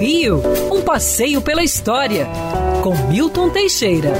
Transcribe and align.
Rio, 0.00 0.42
um 0.72 0.82
passeio 0.82 1.40
pela 1.40 1.62
história, 1.62 2.26
com 2.82 2.94
Milton 3.08 3.50
Teixeira. 3.50 4.12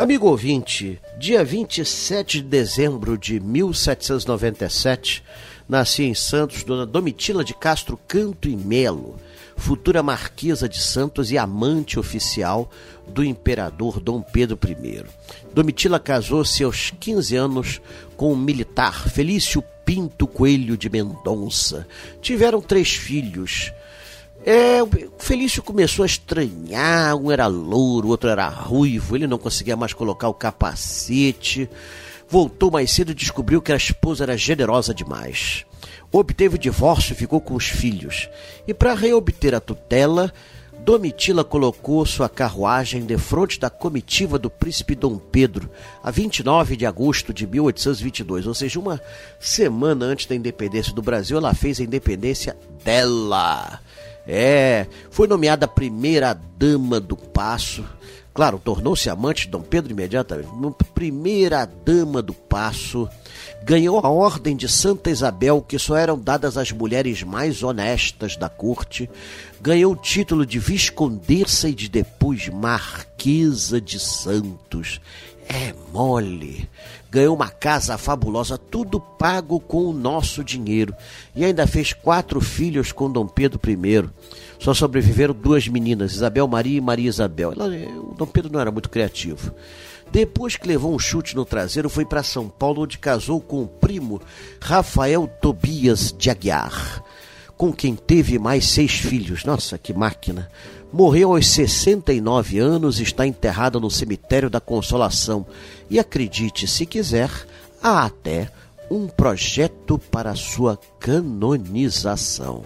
Amigo 0.00 0.28
ouvinte, 0.28 1.00
dia 1.18 1.44
27 1.44 2.40
de 2.40 2.48
dezembro 2.48 3.18
de 3.18 3.40
1797, 3.40 5.24
nascia 5.68 6.06
em 6.06 6.14
Santos 6.14 6.62
Dona 6.62 6.86
Domitila 6.86 7.42
de 7.42 7.54
Castro 7.54 7.98
Canto 8.06 8.48
e 8.48 8.56
Melo, 8.56 9.16
futura 9.56 10.02
marquesa 10.02 10.68
de 10.68 10.78
Santos 10.78 11.30
e 11.32 11.38
amante 11.38 11.98
oficial 11.98 12.70
do 13.08 13.24
imperador 13.24 13.98
Dom 13.98 14.20
Pedro 14.20 14.58
I. 14.64 15.02
Domitila 15.52 15.98
casou-se 15.98 16.62
aos 16.62 16.90
15 16.90 17.36
anos 17.36 17.80
com 18.16 18.32
um 18.32 18.36
militar, 18.36 19.08
Felício 19.08 19.62
Pinto 19.84 20.26
Coelho 20.26 20.76
de 20.76 20.90
Mendonça. 20.90 21.86
Tiveram 22.20 22.60
três 22.60 22.92
filhos. 22.92 23.72
É, 24.48 24.80
o 24.80 24.88
Felício 25.18 25.60
começou 25.60 26.04
a 26.04 26.06
estranhar, 26.06 27.16
um 27.16 27.32
era 27.32 27.48
louro, 27.48 28.06
o 28.06 28.10
outro 28.10 28.30
era 28.30 28.48
ruivo, 28.48 29.16
ele 29.16 29.26
não 29.26 29.38
conseguia 29.38 29.76
mais 29.76 29.92
colocar 29.92 30.28
o 30.28 30.34
capacete. 30.34 31.68
Voltou 32.28 32.70
mais 32.70 32.92
cedo 32.92 33.10
e 33.10 33.14
descobriu 33.14 33.60
que 33.60 33.72
a 33.72 33.76
esposa 33.76 34.22
era 34.22 34.36
generosa 34.36 34.94
demais. 34.94 35.66
Obteve 36.12 36.54
o 36.54 36.58
divórcio 36.58 37.12
e 37.12 37.16
ficou 37.16 37.40
com 37.40 37.54
os 37.56 37.66
filhos. 37.66 38.28
E 38.68 38.72
para 38.72 38.94
reobter 38.94 39.52
a 39.52 39.58
tutela, 39.58 40.32
Domitila 40.78 41.42
colocou 41.42 42.06
sua 42.06 42.28
carruagem 42.28 43.04
de 43.04 43.18
frente 43.18 43.58
da 43.58 43.68
comitiva 43.68 44.38
do 44.38 44.48
príncipe 44.48 44.94
Dom 44.94 45.18
Pedro, 45.18 45.68
a 46.00 46.12
29 46.12 46.76
de 46.76 46.86
agosto 46.86 47.34
de 47.34 47.48
1822, 47.48 48.46
ou 48.46 48.54
seja, 48.54 48.78
uma 48.78 49.00
semana 49.40 50.06
antes 50.06 50.26
da 50.26 50.36
independência 50.36 50.92
do 50.92 51.02
Brasil, 51.02 51.36
ela 51.36 51.52
fez 51.52 51.80
a 51.80 51.82
independência 51.82 52.56
dela. 52.84 53.80
É, 54.26 54.86
foi 55.10 55.28
nomeada 55.28 55.68
primeira 55.68 56.34
dama 56.58 56.98
do 56.98 57.16
Passo. 57.16 57.84
Claro, 58.36 58.60
tornou-se 58.62 59.08
amante 59.08 59.46
de 59.46 59.52
Dom 59.52 59.62
Pedro 59.62 59.92
imediatamente. 59.92 60.50
Primeira 60.94 61.64
dama 61.64 62.20
do 62.20 62.34
Passo 62.34 63.08
ganhou 63.64 63.98
a 63.98 64.10
Ordem 64.10 64.54
de 64.54 64.68
Santa 64.68 65.10
Isabel, 65.10 65.64
que 65.66 65.78
só 65.78 65.96
eram 65.96 66.18
dadas 66.18 66.58
às 66.58 66.70
mulheres 66.70 67.22
mais 67.22 67.62
honestas 67.62 68.36
da 68.36 68.48
corte, 68.48 69.08
ganhou 69.60 69.94
o 69.94 69.96
título 69.96 70.44
de 70.44 70.58
Viscondessa 70.58 71.68
e 71.68 71.74
de 71.74 71.88
depois 71.88 72.48
Marquesa 72.48 73.80
de 73.80 73.98
Santos. 73.98 75.00
É 75.48 75.72
mole. 75.92 76.68
Ganhou 77.10 77.34
uma 77.34 77.48
casa 77.48 77.96
fabulosa, 77.96 78.58
tudo 78.58 79.00
pago 79.00 79.58
com 79.60 79.86
o 79.86 79.92
nosso 79.92 80.44
dinheiro. 80.44 80.94
E 81.34 81.44
ainda 81.44 81.66
fez 81.66 81.92
quatro 81.92 82.40
filhos 82.40 82.92
com 82.92 83.10
Dom 83.10 83.26
Pedro 83.26 83.60
I. 83.66 84.08
Só 84.58 84.74
sobreviveram 84.74 85.34
duas 85.34 85.68
meninas, 85.68 86.12
Isabel 86.12 86.48
Maria 86.48 86.78
e 86.78 86.80
Maria 86.80 87.08
Isabel. 87.08 87.52
Ela, 87.52 87.70
Dom 88.16 88.26
Pedro 88.26 88.52
não 88.52 88.60
era 88.60 88.70
muito 88.70 88.88
criativo. 88.88 89.52
Depois 90.10 90.56
que 90.56 90.68
levou 90.68 90.94
um 90.94 90.98
chute 90.98 91.34
no 91.34 91.44
traseiro, 91.44 91.90
foi 91.90 92.04
para 92.04 92.22
São 92.22 92.48
Paulo, 92.48 92.82
onde 92.82 92.98
casou 92.98 93.40
com 93.40 93.62
o 93.62 93.68
primo 93.68 94.20
Rafael 94.60 95.28
Tobias 95.40 96.14
de 96.16 96.30
Aguiar, 96.30 97.02
com 97.56 97.72
quem 97.72 97.94
teve 97.94 98.38
mais 98.38 98.66
seis 98.66 98.92
filhos. 98.92 99.44
Nossa, 99.44 99.76
que 99.76 99.92
máquina! 99.92 100.48
Morreu 100.92 101.34
aos 101.34 101.48
69 101.48 102.58
anos 102.58 103.00
e 103.00 103.02
está 103.02 103.26
enterrada 103.26 103.78
no 103.80 103.90
cemitério 103.90 104.48
da 104.48 104.60
Consolação. 104.60 105.44
E 105.90 105.98
acredite, 105.98 106.66
se 106.66 106.86
quiser, 106.86 107.30
há 107.82 108.04
até 108.04 108.50
um 108.90 109.08
projeto 109.08 109.98
para 109.98 110.34
sua 110.36 110.78
canonização. 111.00 112.64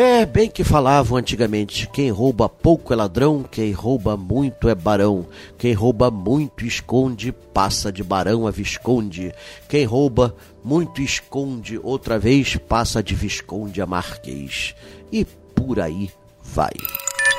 É 0.00 0.24
bem 0.24 0.48
que 0.48 0.62
falavam 0.62 1.18
antigamente: 1.18 1.88
quem 1.88 2.08
rouba 2.08 2.48
pouco 2.48 2.92
é 2.92 2.96
ladrão, 2.96 3.42
quem 3.42 3.72
rouba 3.72 4.16
muito 4.16 4.68
é 4.68 4.74
barão, 4.74 5.26
quem 5.58 5.72
rouba 5.72 6.08
muito 6.08 6.64
esconde, 6.64 7.32
passa 7.32 7.90
de 7.90 8.04
barão 8.04 8.46
a 8.46 8.52
visconde, 8.52 9.34
quem 9.68 9.84
rouba 9.84 10.36
muito 10.62 11.02
esconde, 11.02 11.80
outra 11.82 12.16
vez 12.16 12.56
passa 12.56 13.02
de 13.02 13.16
visconde 13.16 13.82
a 13.82 13.86
marquês. 13.86 14.72
E 15.10 15.24
por 15.24 15.80
aí 15.80 16.12
vai. 16.44 16.70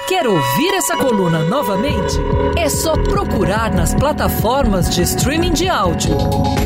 Quer 0.09 0.27
ouvir 0.27 0.73
essa 0.73 0.97
coluna 0.97 1.45
novamente? 1.45 2.17
É 2.57 2.67
só 2.67 2.91
procurar 3.03 3.73
nas 3.73 3.93
plataformas 3.93 4.93
de 4.93 5.03
streaming 5.03 5.53
de 5.53 5.69
áudio. 5.69 6.11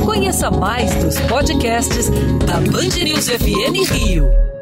Conheça 0.03 0.50
mais 0.50 0.91
dos 0.96 1.19
podcasts 1.19 2.09
da 2.47 2.56
Band 2.72 2.97
News 3.03 3.29
FM 3.29 3.91
Rio. 3.91 4.53